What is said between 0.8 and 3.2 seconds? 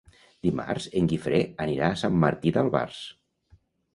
en Guifré anirà a Sant Martí d'Albars.